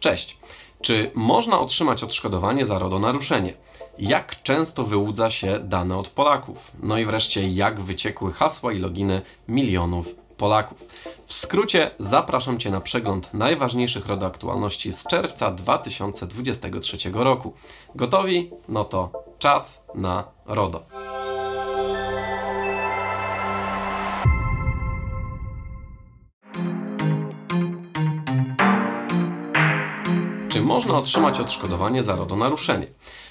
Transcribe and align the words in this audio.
Cześć. 0.00 0.38
Czy 0.80 1.10
można 1.14 1.60
otrzymać 1.60 2.04
odszkodowanie 2.04 2.66
za 2.66 2.78
RODO-naruszenie? 2.78 3.54
Jak 3.98 4.42
często 4.42 4.84
wyłudza 4.84 5.30
się 5.30 5.58
dane 5.58 5.96
od 5.96 6.08
Polaków? 6.08 6.72
No 6.82 6.98
i 6.98 7.04
wreszcie, 7.04 7.48
jak 7.48 7.80
wyciekły 7.80 8.32
hasła 8.32 8.72
i 8.72 8.78
loginy 8.78 9.22
milionów 9.48 10.14
Polaków? 10.36 10.84
W 11.26 11.34
skrócie 11.34 11.90
zapraszam 11.98 12.58
Cię 12.58 12.70
na 12.70 12.80
przegląd 12.80 13.34
najważniejszych 13.34 14.06
RODO 14.06 14.26
aktualności 14.26 14.92
z 14.92 15.06
czerwca 15.06 15.50
2023 15.50 16.96
roku. 17.12 17.52
Gotowi? 17.94 18.50
No 18.68 18.84
to 18.84 19.12
czas 19.38 19.82
na 19.94 20.24
RODO. 20.46 20.82
Można 30.68 30.98
otrzymać 30.98 31.40
odszkodowanie 31.40 32.02
za 32.02 32.16
RODO 32.16 32.36
naruszenie? 32.36 32.86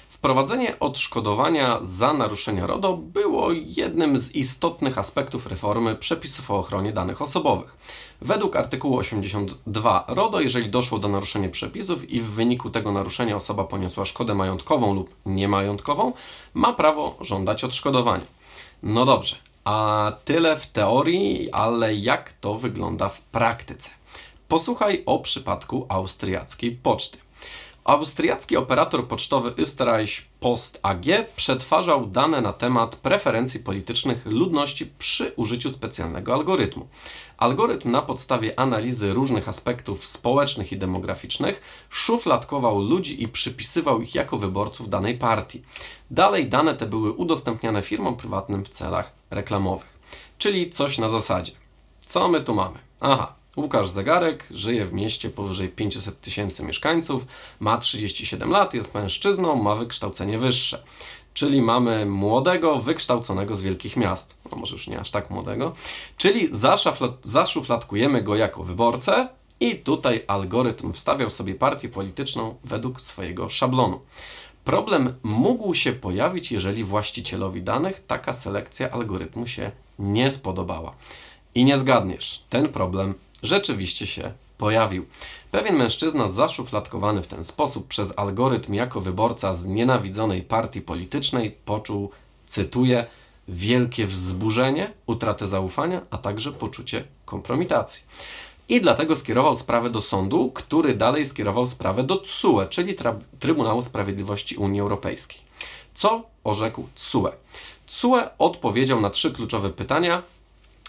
Wprowadzenie 0.08 0.78
odszkodowania 0.80 1.78
za 1.82 2.14
naruszenia 2.14 2.66
RODO 2.66 2.96
było 2.96 3.52
jednym 3.52 4.18
z 4.18 4.34
istotnych 4.34 4.98
aspektów 4.98 5.46
reformy 5.46 5.94
przepisów 5.94 6.50
o 6.50 6.58
ochronie 6.58 6.92
danych 6.92 7.22
osobowych. 7.22 7.76
Według 8.20 8.56
artykułu 8.56 8.96
82 8.96 10.04
RODO, 10.08 10.40
jeżeli 10.40 10.70
doszło 10.70 10.98
do 10.98 11.08
naruszenia 11.08 11.48
przepisów 11.48 12.10
i 12.10 12.20
w 12.20 12.30
wyniku 12.30 12.70
tego 12.70 12.92
naruszenia 12.92 13.36
osoba 13.36 13.64
poniosła 13.64 14.04
szkodę 14.04 14.34
majątkową 14.34 14.94
lub 14.94 15.14
niemajątkową, 15.26 16.12
ma 16.54 16.72
prawo 16.72 17.16
żądać 17.20 17.64
odszkodowania. 17.64 18.26
No 18.82 19.04
dobrze, 19.04 19.36
a 19.64 20.12
tyle 20.24 20.56
w 20.56 20.66
teorii, 20.66 21.52
ale 21.52 21.94
jak 21.94 22.32
to 22.32 22.54
wygląda 22.54 23.08
w 23.08 23.20
praktyce? 23.20 23.90
Posłuchaj 24.48 25.02
o 25.06 25.18
przypadku 25.18 25.86
austriackiej 25.88 26.72
poczty. 26.72 27.18
Austriacki 27.88 28.56
operator 28.56 29.08
pocztowy 29.08 29.50
Österreich 29.50 30.22
Post 30.40 30.80
AG 30.82 31.04
przetwarzał 31.36 32.06
dane 32.06 32.40
na 32.40 32.52
temat 32.52 32.96
preferencji 32.96 33.60
politycznych 33.60 34.26
ludności 34.26 34.86
przy 34.98 35.32
użyciu 35.36 35.70
specjalnego 35.70 36.34
algorytmu. 36.34 36.88
Algorytm 37.38 37.90
na 37.90 38.02
podstawie 38.02 38.60
analizy 38.60 39.14
różnych 39.14 39.48
aspektów 39.48 40.06
społecznych 40.06 40.72
i 40.72 40.78
demograficznych 40.78 41.86
szufladkował 41.90 42.82
ludzi 42.82 43.22
i 43.22 43.28
przypisywał 43.28 44.02
ich 44.02 44.14
jako 44.14 44.38
wyborców 44.38 44.88
danej 44.88 45.18
partii. 45.18 45.62
Dalej 46.10 46.48
dane 46.48 46.74
te 46.74 46.86
były 46.86 47.12
udostępniane 47.12 47.82
firmom 47.82 48.16
prywatnym 48.16 48.64
w 48.64 48.68
celach 48.68 49.12
reklamowych. 49.30 49.98
Czyli 50.38 50.70
coś 50.70 50.98
na 50.98 51.08
zasadzie. 51.08 51.52
Co 52.06 52.28
my 52.28 52.40
tu 52.40 52.54
mamy? 52.54 52.78
Aha, 53.00 53.37
Łukasz 53.58 53.88
Zegarek 53.88 54.46
żyje 54.50 54.84
w 54.84 54.92
mieście 54.92 55.30
powyżej 55.30 55.68
500 55.68 56.20
tysięcy 56.20 56.64
mieszkańców, 56.64 57.26
ma 57.60 57.78
37 57.78 58.50
lat, 58.50 58.74
jest 58.74 58.94
mężczyzną, 58.94 59.62
ma 59.62 59.74
wykształcenie 59.74 60.38
wyższe. 60.38 60.82
Czyli 61.34 61.62
mamy 61.62 62.06
wykształconego 62.80 63.56
z 63.56 63.62
wielkich 63.62 63.96
miast. 63.96 64.38
No 64.50 64.58
może 64.58 64.72
już 64.72 64.88
nie 64.88 65.00
aż 65.00 65.10
tak 65.10 65.30
młodego. 65.30 65.72
Czyli 66.16 66.48
zaszufladkujemy 67.22 68.22
go 68.22 68.36
jako 68.36 68.64
wyborcę 68.64 69.28
i 69.60 69.76
tutaj 69.76 70.24
algorytm 70.26 70.92
wstawiał 70.92 71.30
sobie 71.30 71.54
partię 71.54 71.88
polityczną 71.88 72.54
według 72.64 73.00
swojego 73.00 73.48
szablonu. 73.48 74.00
Problem 74.64 75.14
mógł 75.22 75.74
się 75.74 75.92
pojawić, 75.92 76.52
jeżeli 76.52 76.84
właścicielowi 76.84 77.62
danych 77.62 78.06
taka 78.06 78.32
selekcja 78.32 78.90
algorytmu 78.90 79.46
się 79.46 79.70
nie 79.98 80.30
spodobała. 80.30 80.94
I 81.54 81.64
nie 81.64 81.78
zgadniesz, 81.78 82.42
ten 82.48 82.68
problem 82.68 83.14
rzeczywiście 83.42 84.06
się 84.06 84.32
pojawił. 84.58 85.06
Pewien 85.50 85.76
mężczyzna 85.76 86.28
zaszufladkowany 86.28 87.22
w 87.22 87.26
ten 87.26 87.44
sposób 87.44 87.88
przez 87.88 88.12
algorytm 88.16 88.74
jako 88.74 89.00
wyborca 89.00 89.54
z 89.54 89.66
nienawidzonej 89.66 90.42
partii 90.42 90.80
politycznej 90.80 91.56
poczuł, 91.64 92.10
cytuję, 92.46 93.06
wielkie 93.48 94.06
wzburzenie, 94.06 94.92
utratę 95.06 95.46
zaufania, 95.46 96.00
a 96.10 96.18
także 96.18 96.52
poczucie 96.52 97.04
kompromitacji. 97.24 98.02
I 98.68 98.80
dlatego 98.80 99.16
skierował 99.16 99.56
sprawę 99.56 99.90
do 99.90 100.00
sądu, 100.00 100.50
który 100.54 100.94
dalej 100.94 101.26
skierował 101.26 101.66
sprawę 101.66 102.02
do 102.02 102.16
TSUE, 102.16 102.66
czyli 102.70 102.94
Trybunału 103.38 103.82
Sprawiedliwości 103.82 104.56
Unii 104.56 104.80
Europejskiej. 104.80 105.38
Co 105.94 106.22
orzekł 106.44 106.88
TSUE? 106.94 107.28
TSUE 107.86 108.20
odpowiedział 108.38 109.00
na 109.00 109.10
trzy 109.10 109.32
kluczowe 109.32 109.70
pytania 109.70 110.22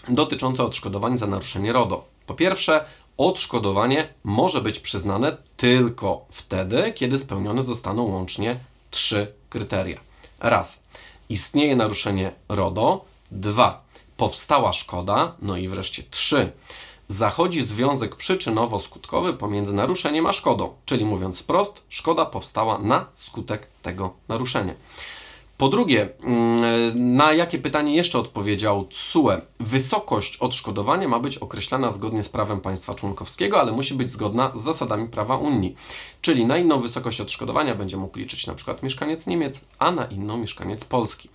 dotyczące 0.08 0.64
odszkodowań 0.64 1.18
za 1.18 1.26
naruszenie 1.26 1.72
RODO. 1.72 2.04
Po 2.30 2.34
pierwsze, 2.34 2.84
odszkodowanie 3.16 4.14
może 4.24 4.60
być 4.60 4.80
przyznane 4.80 5.36
tylko 5.56 6.26
wtedy, 6.30 6.92
kiedy 6.92 7.18
spełnione 7.18 7.62
zostaną 7.62 8.02
łącznie 8.02 8.60
trzy 8.90 9.34
kryteria. 9.48 10.00
Raz, 10.40 10.80
istnieje 11.28 11.76
naruszenie 11.76 12.32
RODO. 12.48 13.04
Dwa, 13.30 13.84
powstała 14.16 14.72
szkoda. 14.72 15.34
No 15.42 15.56
i 15.56 15.68
wreszcie 15.68 16.02
trzy, 16.10 16.52
zachodzi 17.08 17.62
związek 17.62 18.16
przyczynowo-skutkowy 18.16 19.32
pomiędzy 19.32 19.72
naruszeniem 19.72 20.26
a 20.26 20.32
szkodą. 20.32 20.74
Czyli 20.84 21.04
mówiąc 21.04 21.40
wprost, 21.40 21.82
szkoda 21.88 22.26
powstała 22.26 22.78
na 22.78 23.06
skutek 23.14 23.66
tego 23.82 24.14
naruszenia. 24.28 24.74
Po 25.60 25.68
drugie, 25.68 26.08
mm, 26.22 27.16
na 27.16 27.32
jakie 27.32 27.58
pytanie 27.58 27.96
jeszcze 27.96 28.18
odpowiedział 28.18 28.86
CUE? 28.90 29.30
Wysokość 29.60 30.36
odszkodowania 30.36 31.08
ma 31.08 31.18
być 31.18 31.38
określana 31.38 31.90
zgodnie 31.90 32.24
z 32.24 32.28
prawem 32.28 32.60
państwa 32.60 32.94
członkowskiego, 32.94 33.60
ale 33.60 33.72
musi 33.72 33.94
być 33.94 34.10
zgodna 34.10 34.52
z 34.54 34.60
zasadami 34.60 35.08
prawa 35.08 35.36
Unii. 35.36 35.74
Czyli 36.20 36.44
na 36.44 36.58
inną 36.58 36.80
wysokość 36.80 37.20
odszkodowania 37.20 37.74
będzie 37.74 37.96
mógł 37.96 38.18
liczyć 38.18 38.46
na 38.46 38.54
przykład 38.54 38.82
mieszkaniec 38.82 39.26
Niemiec, 39.26 39.60
a 39.78 39.90
na 39.90 40.04
inną 40.04 40.36
mieszkaniec 40.36 40.84
Polski. 40.84 41.28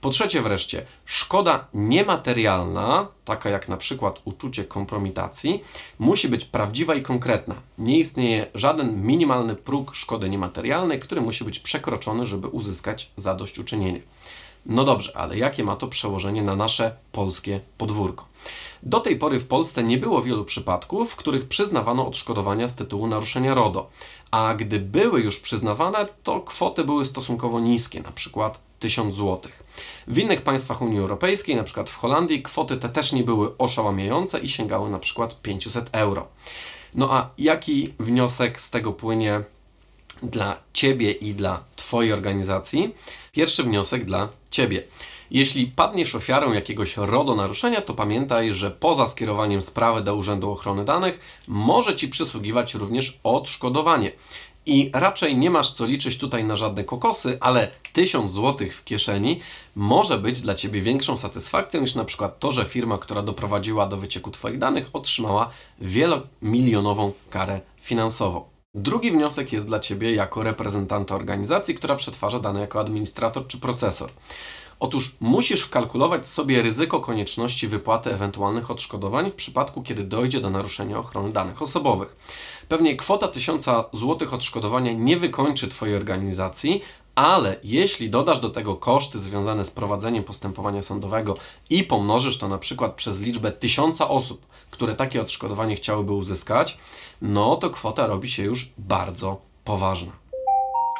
Po 0.00 0.10
trzecie 0.10 0.42
wreszcie, 0.42 0.86
szkoda 1.04 1.66
niematerialna, 1.74 3.08
taka 3.24 3.50
jak 3.50 3.68
na 3.68 3.76
przykład 3.76 4.20
uczucie 4.24 4.64
kompromitacji, 4.64 5.62
musi 5.98 6.28
być 6.28 6.44
prawdziwa 6.44 6.94
i 6.94 7.02
konkretna. 7.02 7.54
Nie 7.78 7.98
istnieje 7.98 8.46
żaden 8.54 9.02
minimalny 9.06 9.56
próg 9.56 9.94
szkody 9.94 10.30
niematerialnej, 10.30 11.00
który 11.00 11.20
musi 11.20 11.44
być 11.44 11.58
przekroczony, 11.58 12.26
żeby 12.26 12.48
uzyskać 12.48 13.10
zadośćuczynienie. 13.16 14.00
No 14.66 14.84
dobrze, 14.84 15.16
ale 15.16 15.38
jakie 15.38 15.64
ma 15.64 15.76
to 15.76 15.88
przełożenie 15.88 16.42
na 16.42 16.56
nasze 16.56 16.96
polskie 17.12 17.60
podwórko? 17.78 18.26
Do 18.82 19.00
tej 19.00 19.16
pory 19.16 19.40
w 19.40 19.46
Polsce 19.46 19.82
nie 19.82 19.98
było 19.98 20.22
wielu 20.22 20.44
przypadków, 20.44 21.12
w 21.12 21.16
których 21.16 21.48
przyznawano 21.48 22.06
odszkodowania 22.06 22.68
z 22.68 22.74
tytułu 22.74 23.06
naruszenia 23.06 23.54
RODO, 23.54 23.90
a 24.30 24.54
gdy 24.54 24.78
były 24.80 25.20
już 25.20 25.40
przyznawane, 25.40 26.06
to 26.22 26.40
kwoty 26.40 26.84
były 26.84 27.04
stosunkowo 27.04 27.60
niskie, 27.60 28.00
na 28.00 28.12
przykład 28.12 28.58
1000 28.82 29.14
zł. 29.14 29.52
W 30.06 30.18
innych 30.18 30.42
państwach 30.42 30.82
Unii 30.82 30.98
Europejskiej, 30.98 31.56
na 31.56 31.62
przykład 31.62 31.90
w 31.90 31.96
Holandii, 31.96 32.42
kwoty 32.42 32.76
te 32.76 32.88
też 32.88 33.12
nie 33.12 33.24
były 33.24 33.58
oszałamiające 33.58 34.38
i 34.38 34.48
sięgały 34.48 34.90
na 34.90 34.98
przykład 34.98 35.42
500 35.42 35.88
euro. 35.92 36.28
No 36.94 37.12
a 37.12 37.30
jaki 37.38 37.94
wniosek 37.98 38.60
z 38.60 38.70
tego 38.70 38.92
płynie 38.92 39.40
dla 40.22 40.56
Ciebie 40.72 41.10
i 41.10 41.34
dla 41.34 41.64
Twojej 41.76 42.12
organizacji? 42.12 42.94
Pierwszy 43.32 43.62
wniosek 43.62 44.04
dla 44.04 44.28
Ciebie. 44.50 44.82
Jeśli 45.30 45.66
padniesz 45.66 46.14
ofiarą 46.14 46.52
jakiegoś 46.52 46.96
RODO 46.96 47.34
naruszenia, 47.34 47.80
to 47.80 47.94
pamiętaj, 47.94 48.54
że 48.54 48.70
poza 48.70 49.06
skierowaniem 49.06 49.62
sprawy 49.62 50.00
do 50.02 50.14
Urzędu 50.14 50.50
Ochrony 50.50 50.84
Danych 50.84 51.20
może 51.48 51.96
Ci 51.96 52.08
przysługiwać 52.08 52.74
również 52.74 53.18
odszkodowanie. 53.24 54.12
I 54.66 54.90
raczej 54.94 55.36
nie 55.36 55.50
masz 55.50 55.72
co 55.72 55.86
liczyć 55.86 56.18
tutaj 56.18 56.44
na 56.44 56.56
żadne 56.56 56.84
kokosy, 56.84 57.38
ale 57.40 57.68
1000 57.92 58.32
zł 58.32 58.68
w 58.70 58.84
kieszeni 58.84 59.40
może 59.76 60.18
być 60.18 60.40
dla 60.40 60.54
Ciebie 60.54 60.80
większą 60.80 61.16
satysfakcją 61.16 61.80
niż 61.80 61.94
na 61.94 62.04
przykład 62.04 62.38
to, 62.38 62.52
że 62.52 62.64
firma, 62.64 62.98
która 62.98 63.22
doprowadziła 63.22 63.86
do 63.86 63.96
wycieku 63.96 64.30
Twoich 64.30 64.58
danych, 64.58 64.90
otrzymała 64.92 65.50
wielomilionową 65.80 67.12
karę 67.30 67.60
finansową. 67.80 68.44
Drugi 68.74 69.10
wniosek 69.10 69.52
jest 69.52 69.66
dla 69.66 69.80
Ciebie 69.80 70.14
jako 70.14 70.42
reprezentanta 70.42 71.14
organizacji, 71.14 71.74
która 71.74 71.96
przetwarza 71.96 72.40
dane 72.40 72.60
jako 72.60 72.80
administrator 72.80 73.46
czy 73.46 73.58
procesor. 73.58 74.10
Otóż 74.82 75.16
musisz 75.20 75.62
wkalkulować 75.62 76.26
sobie 76.26 76.62
ryzyko 76.62 77.00
konieczności 77.00 77.68
wypłaty 77.68 78.14
ewentualnych 78.14 78.70
odszkodowań 78.70 79.30
w 79.30 79.34
przypadku, 79.34 79.82
kiedy 79.82 80.04
dojdzie 80.04 80.40
do 80.40 80.50
naruszenia 80.50 80.98
ochrony 80.98 81.32
danych 81.32 81.62
osobowych. 81.62 82.16
Pewnie 82.72 82.96
kwota 82.96 83.28
1000 83.28 83.64
zł 83.92 84.28
odszkodowania 84.32 84.92
nie 84.92 85.16
wykończy 85.16 85.68
Twojej 85.68 85.96
organizacji, 85.96 86.82
ale 87.14 87.56
jeśli 87.64 88.10
dodasz 88.10 88.40
do 88.40 88.50
tego 88.50 88.76
koszty 88.76 89.18
związane 89.18 89.64
z 89.64 89.70
prowadzeniem 89.70 90.24
postępowania 90.24 90.82
sądowego 90.82 91.34
i 91.70 91.84
pomnożysz 91.84 92.38
to 92.38 92.48
na 92.48 92.58
przykład 92.58 92.94
przez 92.94 93.20
liczbę 93.20 93.52
tysiąca 93.52 94.08
osób, 94.08 94.46
które 94.70 94.94
takie 94.94 95.20
odszkodowanie 95.20 95.76
chciałyby 95.76 96.12
uzyskać, 96.12 96.78
no 97.22 97.56
to 97.56 97.70
kwota 97.70 98.06
robi 98.06 98.30
się 98.30 98.42
już 98.42 98.68
bardzo 98.78 99.40
poważna. 99.64 100.12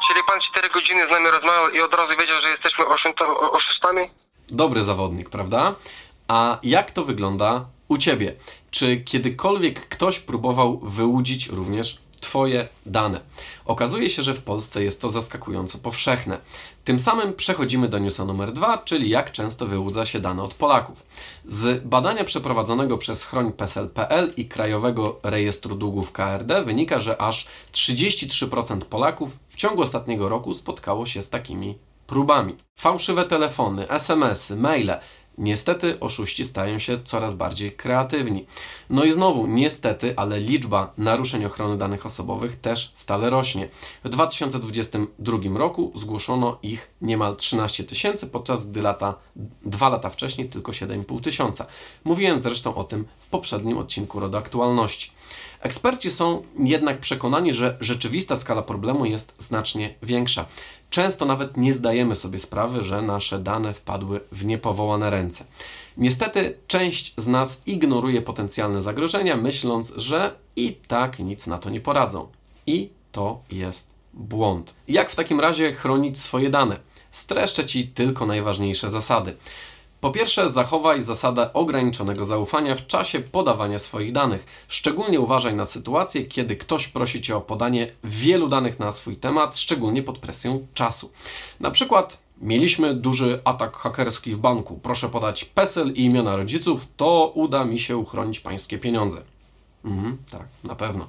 Czyli 0.07 0.19
pan 0.27 0.39
4 0.41 0.69
godziny 0.73 1.07
z 1.07 1.11
nami 1.11 1.25
rozmawiał 1.25 1.69
i 1.69 1.81
od 1.81 1.93
razu 1.93 2.09
wiedział, 2.09 2.41
że 2.43 2.49
jesteśmy 2.49 2.85
oszustami? 3.51 4.09
Dobry 4.47 4.83
zawodnik, 4.83 5.29
prawda? 5.29 5.75
A 6.27 6.57
jak 6.63 6.91
to 6.91 7.03
wygląda 7.03 7.65
u 7.93 7.97
Ciebie? 7.97 8.35
Czy 8.71 8.97
kiedykolwiek 8.97 9.87
ktoś 9.87 10.19
próbował 10.19 10.79
wyłudzić 10.79 11.47
również 11.47 12.03
Twoje 12.23 12.67
dane. 12.85 13.19
Okazuje 13.65 14.09
się, 14.09 14.23
że 14.23 14.33
w 14.33 14.43
Polsce 14.43 14.83
jest 14.83 15.01
to 15.01 15.09
zaskakująco 15.09 15.77
powszechne. 15.77 16.37
Tym 16.83 16.99
samym 16.99 17.33
przechodzimy 17.33 17.87
do 17.87 17.99
newsa 17.99 18.25
numer 18.25 18.53
dwa, 18.53 18.77
czyli 18.77 19.09
jak 19.09 19.31
często 19.31 19.65
wyłudza 19.65 20.05
się 20.05 20.19
dane 20.19 20.43
od 20.43 20.53
Polaków. 20.53 21.03
Z 21.45 21.83
badania 21.83 22.23
przeprowadzonego 22.23 22.97
przez 22.97 23.25
Chroń 23.25 23.51
PESEL.pl 23.51 24.33
i 24.37 24.45
Krajowego 24.45 25.19
Rejestru 25.23 25.75
Długów 25.75 26.11
KRD 26.11 26.63
wynika, 26.63 26.99
że 26.99 27.21
aż 27.21 27.47
33% 27.73 28.79
Polaków 28.81 29.39
w 29.47 29.55
ciągu 29.55 29.81
ostatniego 29.81 30.29
roku 30.29 30.53
spotkało 30.53 31.05
się 31.05 31.23
z 31.23 31.29
takimi 31.29 31.77
próbami. 32.07 32.55
Fałszywe 32.75 33.25
telefony, 33.25 33.89
SMS-y, 33.89 34.55
maile 34.55 34.99
Niestety 35.37 35.99
oszuści 35.99 36.45
stają 36.45 36.79
się 36.79 37.03
coraz 37.03 37.33
bardziej 37.33 37.71
kreatywni. 37.71 38.45
No 38.89 39.03
i 39.03 39.13
znowu, 39.13 39.47
niestety, 39.47 40.13
ale 40.15 40.39
liczba 40.39 40.93
naruszeń 40.97 41.45
ochrony 41.45 41.77
danych 41.77 42.05
osobowych 42.05 42.55
też 42.59 42.91
stale 42.93 43.29
rośnie. 43.29 43.69
W 44.03 44.09
2022 44.09 45.37
roku 45.55 45.91
zgłoszono 45.95 46.57
ich 46.63 46.91
niemal 47.01 47.35
13 47.35 47.83
tysięcy, 47.83 48.27
podczas 48.27 48.65
gdy 48.65 48.81
lata, 48.81 49.15
dwa 49.65 49.89
lata 49.89 50.09
wcześniej 50.09 50.49
tylko 50.49 50.71
7,5 50.71 51.21
tysiąca. 51.21 51.65
Mówiłem 52.03 52.39
zresztą 52.39 52.75
o 52.75 52.83
tym 52.83 53.05
w 53.17 53.27
poprzednim 53.27 53.77
odcinku 53.77 54.19
RODO 54.19 54.37
Aktualności. 54.37 55.11
Eksperci 55.63 56.11
są 56.11 56.43
jednak 56.59 56.99
przekonani, 56.99 57.53
że 57.53 57.77
rzeczywista 57.81 58.35
skala 58.35 58.61
problemu 58.61 59.05
jest 59.05 59.35
znacznie 59.39 59.93
większa. 60.01 60.45
Często 60.89 61.25
nawet 61.25 61.57
nie 61.57 61.73
zdajemy 61.73 62.15
sobie 62.15 62.39
sprawy, 62.39 62.83
że 62.83 63.01
nasze 63.01 63.39
dane 63.39 63.73
wpadły 63.73 64.19
w 64.31 64.45
niepowołane 64.45 65.09
ręce. 65.09 65.45
Niestety, 65.97 66.57
część 66.67 67.13
z 67.17 67.27
nas 67.27 67.61
ignoruje 67.65 68.21
potencjalne 68.21 68.81
zagrożenia, 68.81 69.37
myśląc, 69.37 69.93
że 69.95 70.35
i 70.55 70.73
tak 70.87 71.19
nic 71.19 71.47
na 71.47 71.57
to 71.57 71.69
nie 71.69 71.81
poradzą. 71.81 72.27
I 72.67 72.89
to 73.11 73.41
jest 73.51 73.89
błąd. 74.13 74.73
Jak 74.87 75.11
w 75.11 75.15
takim 75.15 75.39
razie 75.39 75.73
chronić 75.73 76.19
swoje 76.19 76.49
dane? 76.49 76.79
Streszczę 77.11 77.65
Ci 77.65 77.87
tylko 77.87 78.25
najważniejsze 78.25 78.89
zasady. 78.89 79.35
Po 80.03 80.11
pierwsze, 80.11 80.49
zachowaj 80.49 81.01
zasadę 81.01 81.53
ograniczonego 81.53 82.25
zaufania 82.25 82.75
w 82.75 82.87
czasie 82.87 83.19
podawania 83.19 83.79
swoich 83.79 84.11
danych. 84.11 84.45
Szczególnie 84.67 85.19
uważaj 85.19 85.55
na 85.55 85.65
sytuacje, 85.65 86.25
kiedy 86.25 86.55
ktoś 86.55 86.87
prosi 86.87 87.21
cię 87.21 87.35
o 87.35 87.41
podanie 87.41 87.87
wielu 88.03 88.47
danych 88.47 88.79
na 88.79 88.91
swój 88.91 89.17
temat, 89.17 89.57
szczególnie 89.57 90.03
pod 90.03 90.19
presją 90.19 90.67
czasu. 90.73 91.11
Na 91.59 91.71
przykład 91.71 92.23
Mieliśmy 92.41 92.93
duży 92.93 93.41
atak 93.43 93.77
hakerski 93.77 94.33
w 94.33 94.37
banku. 94.37 94.79
Proszę 94.83 95.09
podać 95.09 95.45
PESEL 95.45 95.93
i 95.93 96.03
imiona 96.03 96.35
rodziców, 96.35 96.87
to 96.97 97.31
uda 97.35 97.65
mi 97.65 97.79
się 97.79 97.97
uchronić 97.97 98.39
pańskie 98.39 98.77
pieniądze. 98.77 99.21
Mhm, 99.85 100.17
tak, 100.31 100.47
na 100.63 100.75
pewno. 100.75 101.07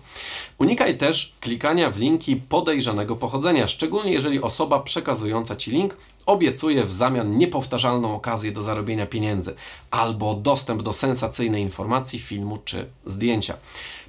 Unikaj 0.58 0.98
też 0.98 1.32
klikania 1.40 1.90
w 1.90 1.98
linki 1.98 2.36
podejrzanego 2.36 3.16
pochodzenia, 3.16 3.68
szczególnie 3.68 4.12
jeżeli 4.12 4.42
osoba 4.42 4.80
przekazująca 4.80 5.56
Ci 5.56 5.70
link 5.70 5.96
obiecuje 6.26 6.84
w 6.84 6.92
zamian 6.92 7.38
niepowtarzalną 7.38 8.14
okazję 8.14 8.52
do 8.52 8.62
zarobienia 8.62 9.06
pieniędzy 9.06 9.54
albo 9.90 10.34
dostęp 10.34 10.82
do 10.82 10.92
sensacyjnej 10.92 11.62
informacji, 11.62 12.18
filmu 12.18 12.58
czy 12.64 12.86
zdjęcia. 13.06 13.56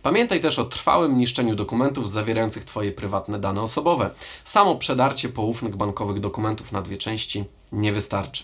Pamiętaj 0.06 0.42
też 0.42 0.60
o 0.60 0.66
trwałym 0.66 1.18
niszczeniu 1.18 1.56
dokumentów 1.56 2.10
zawierających 2.10 2.64
Twoje 2.64 2.92
prywatne 2.92 3.40
dane 3.40 3.62
osobowe. 3.62 4.10
Samo 4.44 4.76
przedarcie 4.76 5.30
poufnych 5.30 5.76
bankowych 5.76 6.20
dokumentów 6.20 6.72
na 6.72 6.82
dwie 6.82 6.98
części 6.98 7.44
nie 7.72 7.94
wystarczy. 7.94 8.44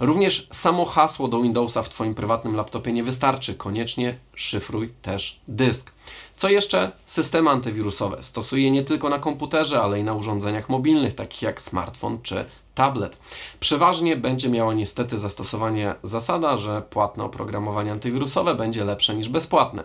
Również 0.00 0.48
samo 0.52 0.84
hasło 0.84 1.28
do 1.28 1.40
Windowsa 1.40 1.82
w 1.82 1.88
Twoim 1.88 2.14
prywatnym 2.14 2.56
laptopie 2.56 2.92
nie 2.92 3.04
wystarczy. 3.04 3.54
Koniecznie 3.54 4.18
szyfruj 4.34 4.92
też 5.02 5.40
dysk. 5.48 5.92
Co 6.36 6.48
jeszcze? 6.48 6.92
Systemy 7.06 7.50
antywirusowe. 7.50 8.22
Stosuję 8.22 8.70
nie 8.70 8.82
tylko 8.82 9.08
na 9.08 9.18
komputerze, 9.18 9.82
ale 9.82 10.00
i 10.00 10.04
na 10.04 10.14
urządzeniach 10.14 10.68
mobilnych, 10.68 11.14
takich 11.14 11.42
jak 11.42 11.62
smartfon 11.62 12.22
czy 12.22 12.44
tablet. 12.74 13.18
Przeważnie 13.60 14.16
będzie 14.16 14.48
miała 14.48 14.74
niestety 14.74 15.18
zastosowanie 15.18 15.94
zasada, 16.02 16.56
że 16.56 16.82
płatne 16.90 17.24
oprogramowanie 17.24 17.92
antywirusowe 17.92 18.54
będzie 18.54 18.84
lepsze 18.84 19.14
niż 19.14 19.28
bezpłatne. 19.28 19.84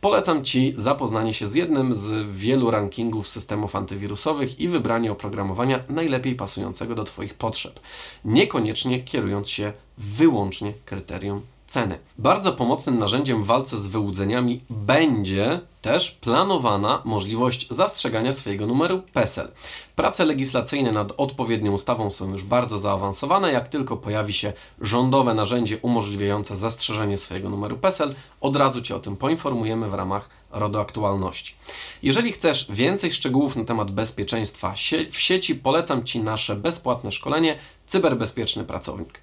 Polecam 0.00 0.44
Ci 0.44 0.74
zapoznanie 0.76 1.34
się 1.34 1.46
z 1.46 1.54
jednym 1.54 1.94
z 1.94 2.30
wielu 2.30 2.70
rankingów 2.70 3.28
systemów 3.28 3.76
antywirusowych 3.76 4.60
i 4.60 4.68
wybranie 4.68 5.12
oprogramowania 5.12 5.84
najlepiej 5.88 6.34
pasującego 6.34 6.94
do 6.94 7.04
Twoich 7.04 7.34
potrzeb, 7.34 7.80
niekoniecznie 8.24 9.04
kierując 9.04 9.50
się 9.50 9.72
wyłącznie 9.98 10.72
kryterium 10.84 11.42
ceny. 11.66 11.98
Bardzo 12.18 12.52
pomocnym 12.52 12.98
narzędziem 12.98 13.42
w 13.42 13.46
walce 13.46 13.76
z 13.76 13.88
wyłudzeniami 13.88 14.60
będzie 14.70 15.60
też 15.82 16.10
planowana 16.10 17.02
możliwość 17.04 17.66
zastrzegania 17.70 18.32
swojego 18.32 18.66
numeru 18.66 19.02
PESEL. 19.12 19.48
Prace 19.96 20.24
legislacyjne 20.24 20.92
nad 20.92 21.12
odpowiednią 21.16 21.72
ustawą 21.72 22.10
są 22.10 22.32
już 22.32 22.44
bardzo 22.44 22.78
zaawansowane. 22.78 23.52
Jak 23.52 23.68
tylko 23.68 23.96
pojawi 23.96 24.32
się 24.32 24.52
rządowe 24.80 25.34
narzędzie 25.34 25.78
umożliwiające 25.78 26.56
zastrzeżenie 26.56 27.18
swojego 27.18 27.50
numeru 27.50 27.78
PESEL, 27.78 28.14
od 28.40 28.56
razu 28.56 28.82
Cię 28.82 28.96
o 28.96 29.00
tym 29.00 29.16
poinformujemy 29.16 29.90
w 29.90 29.94
ramach 29.94 30.28
RODO 30.50 30.80
Aktualności. 30.80 31.54
Jeżeli 32.02 32.32
chcesz 32.32 32.66
więcej 32.70 33.12
szczegółów 33.12 33.56
na 33.56 33.64
temat 33.64 33.90
bezpieczeństwa 33.90 34.74
w 35.10 35.18
sieci, 35.18 35.54
polecam 35.54 36.04
Ci 36.04 36.20
nasze 36.20 36.56
bezpłatne 36.56 37.12
szkolenie 37.12 37.58
Cyberbezpieczny 37.86 38.64
Pracownik. 38.64 39.20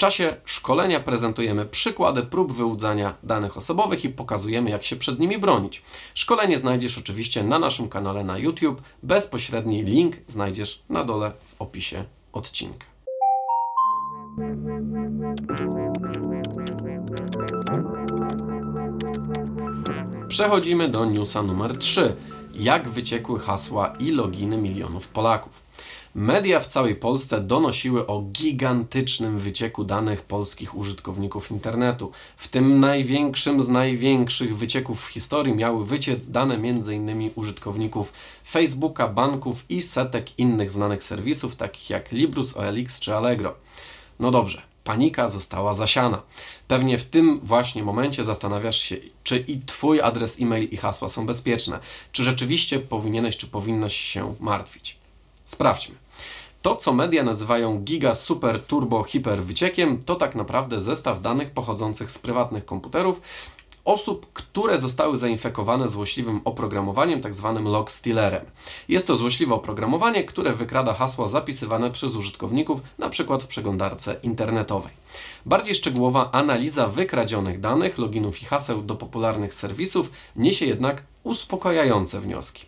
Czasie 0.00 0.36
szkolenia 0.44 1.00
prezentujemy 1.00 1.66
przykłady 1.66 2.22
prób 2.22 2.52
wyłudzania 2.52 3.14
danych 3.22 3.56
osobowych 3.56 4.04
i 4.04 4.08
pokazujemy, 4.08 4.70
jak 4.70 4.84
się 4.84 4.96
przed 4.96 5.18
nimi 5.18 5.38
bronić. 5.38 5.82
Szkolenie 6.14 6.58
znajdziesz 6.58 6.98
oczywiście 6.98 7.44
na 7.44 7.58
naszym 7.58 7.88
kanale 7.88 8.24
na 8.24 8.38
YouTube. 8.38 8.82
Bezpośredni 9.02 9.82
link 9.82 10.16
znajdziesz 10.28 10.82
na 10.88 11.04
dole 11.04 11.32
w 11.46 11.62
opisie 11.62 12.04
odcinka. 12.32 12.86
Przechodzimy 20.28 20.88
do 20.88 21.04
newsa 21.04 21.42
numer 21.42 21.76
3. 21.76 22.16
Jak 22.54 22.88
wyciekły 22.88 23.40
hasła 23.40 23.94
i 23.98 24.10
loginy 24.10 24.56
milionów 24.56 25.08
Polaków. 25.08 25.62
Media 26.14 26.60
w 26.60 26.66
całej 26.66 26.96
Polsce 26.96 27.40
donosiły 27.40 28.06
o 28.06 28.22
gigantycznym 28.22 29.38
wycieku 29.38 29.84
danych 29.84 30.22
polskich 30.22 30.76
użytkowników 30.76 31.50
internetu. 31.50 32.12
W 32.36 32.48
tym 32.48 32.80
największym 32.80 33.62
z 33.62 33.68
największych 33.68 34.56
wycieków 34.56 35.06
w 35.06 35.08
historii 35.08 35.54
miały 35.54 35.86
wyciec 35.86 36.30
dane 36.30 36.54
m.in. 36.54 37.30
użytkowników 37.34 38.12
Facebooka, 38.48 39.08
banków 39.08 39.64
i 39.68 39.82
setek 39.82 40.38
innych 40.38 40.70
znanych 40.70 41.04
serwisów, 41.04 41.56
takich 41.56 41.90
jak 41.90 42.12
Librus, 42.12 42.56
OLX 42.56 43.00
czy 43.00 43.16
Allegro. 43.16 43.54
No 44.20 44.30
dobrze, 44.30 44.62
panika 44.84 45.28
została 45.28 45.74
zasiana. 45.74 46.22
Pewnie 46.68 46.98
w 46.98 47.04
tym 47.04 47.40
właśnie 47.42 47.82
momencie 47.82 48.24
zastanawiasz 48.24 48.78
się, 48.78 48.96
czy 49.24 49.38
i 49.38 49.60
Twój 49.60 50.00
adres 50.00 50.40
e-mail 50.40 50.68
i 50.70 50.76
hasła 50.76 51.08
są 51.08 51.26
bezpieczne, 51.26 51.78
czy 52.12 52.24
rzeczywiście 52.24 52.78
powinieneś, 52.78 53.36
czy 53.36 53.46
powinnaś 53.46 53.96
się 53.96 54.34
martwić. 54.40 54.96
Sprawdźmy. 55.44 55.99
To, 56.62 56.76
co 56.76 56.92
media 56.92 57.22
nazywają 57.22 57.78
giga, 57.78 58.14
super, 58.14 58.62
turbo, 58.66 59.02
hiper 59.02 59.42
wyciekiem, 59.42 60.02
to 60.04 60.14
tak 60.14 60.34
naprawdę 60.34 60.80
zestaw 60.80 61.22
danych 61.22 61.50
pochodzących 61.50 62.10
z 62.10 62.18
prywatnych 62.18 62.64
komputerów 62.64 63.20
osób, 63.84 64.26
które 64.32 64.78
zostały 64.78 65.16
zainfekowane 65.16 65.88
złośliwym 65.88 66.40
oprogramowaniem. 66.44 67.20
Tak 67.20 67.32
log 67.64 67.92
stealerem. 67.92 68.44
Jest 68.88 69.06
to 69.06 69.16
złośliwe 69.16 69.54
oprogramowanie, 69.54 70.24
które 70.24 70.52
wykrada 70.52 70.94
hasła 70.94 71.28
zapisywane 71.28 71.90
przez 71.90 72.14
użytkowników, 72.14 72.80
np. 72.98 73.38
w 73.40 73.46
przeglądarce 73.46 74.16
internetowej. 74.22 74.92
Bardziej 75.46 75.74
szczegółowa 75.74 76.30
analiza 76.32 76.86
wykradzionych 76.86 77.60
danych, 77.60 77.98
loginów 77.98 78.42
i 78.42 78.44
haseł 78.44 78.82
do 78.82 78.94
popularnych 78.94 79.54
serwisów 79.54 80.10
niesie 80.36 80.66
jednak 80.66 81.02
uspokajające 81.24 82.20
wnioski. 82.20 82.64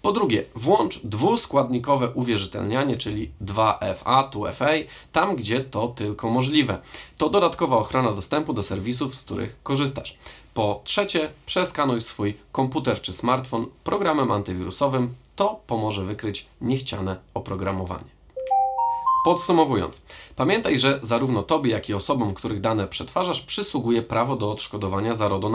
Po 0.01 0.12
drugie, 0.12 0.46
włącz 0.56 1.00
dwuskładnikowe 1.04 2.12
uwierzytelnianie, 2.12 2.98
czyli 2.98 3.32
2FA, 3.46 4.30
2FA, 4.30 4.84
tam 5.12 5.36
gdzie 5.36 5.60
to 5.60 5.88
tylko 5.88 6.30
możliwe. 6.30 6.82
To 7.18 7.30
dodatkowa 7.30 7.77
ochrona 7.77 8.12
dostępu 8.12 8.54
do 8.54 8.63
serwisów, 8.63 9.16
z 9.16 9.24
których 9.24 9.63
korzystasz. 9.63 10.18
Po 10.54 10.82
trzecie, 10.84 11.30
przeskanuj 11.46 12.01
swój 12.01 12.38
komputer 12.51 13.01
czy 13.01 13.13
smartfon 13.13 13.66
programem 13.84 14.32
antywirusowym. 14.32 15.13
To 15.36 15.60
pomoże 15.68 16.04
wykryć 16.04 16.46
niechciane 16.62 17.18
oprogramowanie. 17.34 18.17
Podsumowując, 19.24 20.02
pamiętaj, 20.36 20.80
że 20.80 21.00
zarówno 21.04 21.44
Tobie, 21.44 21.72
jak 21.72 21.90
i 21.90 21.94
osobom, 21.94 22.34
których 22.34 22.62
dane 22.62 22.88
przetwarzasz, 22.88 23.42
przysługuje 23.42 24.02
prawo 24.02 24.36
do 24.36 24.52
odszkodowania 24.52 25.16
za 25.16 25.28
RODO 25.28 25.52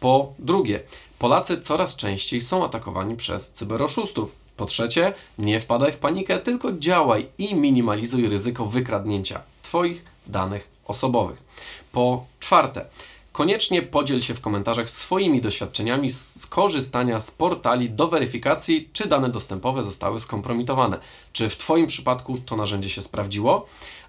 Po 0.00 0.32
drugie, 0.38 0.80
Polacy 1.18 1.60
coraz 1.60 1.96
częściej 1.96 2.40
są 2.40 2.64
atakowani 2.64 3.16
przez 3.16 3.52
cyberoszustów. 3.52 4.36
Po 4.56 4.66
trzecie, 4.66 5.14
nie 5.38 5.60
wpadaj 5.60 5.92
w 5.92 5.98
panikę, 5.98 6.38
tylko 6.38 6.72
działaj 6.72 7.26
i 7.38 7.54
minimalizuj 7.54 8.28
ryzyko 8.28 8.66
wykradnięcia 8.66 9.40
Twoich 9.62 10.04
danych 10.26 10.68
osobowych. 10.86 11.42
Po 11.92 12.24
czwarte, 12.40 12.86
Koniecznie 13.40 13.82
podziel 13.82 14.20
się 14.20 14.34
w 14.34 14.40
komentarzach 14.40 14.90
swoimi 14.90 15.40
doświadczeniami 15.40 16.10
z 16.10 16.46
korzystania 16.46 17.20
z 17.20 17.30
portali 17.30 17.90
do 17.90 18.08
weryfikacji, 18.08 18.88
czy 18.92 19.08
dane 19.08 19.28
dostępowe 19.28 19.84
zostały 19.84 20.20
skompromitowane. 20.20 20.98
Czy 21.32 21.48
w 21.48 21.56
Twoim 21.56 21.86
przypadku 21.86 22.38
to 22.38 22.56
narzędzie 22.56 22.90
się 22.90 23.02
sprawdziło? 23.02 23.66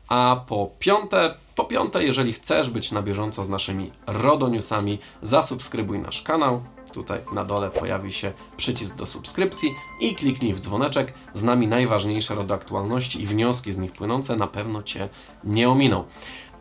A 0.07 0.43
po 0.47 0.69
piąte, 0.79 1.35
po 1.55 1.63
piąte, 1.63 2.03
jeżeli 2.03 2.33
chcesz 2.33 2.69
być 2.69 2.91
na 2.91 3.01
bieżąco 3.01 3.45
z 3.45 3.50
naszymi 3.50 3.91
RODO 4.07 4.50
Newsami, 4.50 5.00
zasubskrybuj 5.21 6.00
nasz 6.00 6.21
kanał. 6.21 6.63
Tutaj 6.93 7.19
na 7.33 7.45
dole 7.45 7.69
pojawi 7.69 8.13
się 8.13 8.33
przycisk 8.57 8.95
do 8.95 9.05
subskrypcji 9.05 9.69
i 10.01 10.15
kliknij 10.15 10.53
w 10.53 10.59
dzwoneczek. 10.59 11.13
Z 11.33 11.43
nami 11.43 11.67
najważniejsze 11.67 12.35
RODO 12.35 12.53
aktualności 12.53 13.21
i 13.21 13.27
wnioski 13.27 13.73
z 13.73 13.77
nich 13.77 13.91
płynące 13.91 14.35
na 14.35 14.47
pewno 14.47 14.83
Cię 14.83 15.09
nie 15.43 15.69
ominą. 15.69 16.03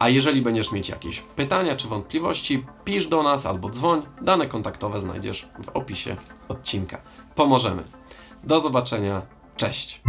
A 0.00 0.09
jeżeli 0.09 0.42
będziesz 0.42 0.73
mieć 0.73 0.88
jakieś 0.88 1.21
pytania 1.21 1.76
czy 1.76 1.88
wątpliwości, 1.88 2.64
pisz 2.85 3.07
do 3.07 3.23
nas 3.23 3.47
albo 3.47 3.71
dzwoń. 3.71 4.02
Dane 4.23 4.47
kontaktowe 4.47 5.00
znajdziesz 5.00 5.49
w 5.64 5.69
opisie 5.69 6.16
odcinka. 6.49 7.00
Pomożemy. 7.35 7.83
Do 8.45 8.61
zobaczenia. 8.61 9.23
Cześć. 9.57 10.00